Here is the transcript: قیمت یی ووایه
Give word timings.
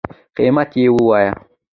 قیمت 0.37 0.71
یی 0.77 0.87
ووایه 0.93 1.33